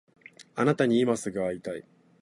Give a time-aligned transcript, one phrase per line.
[0.55, 1.85] あなたに今すぐ会いたい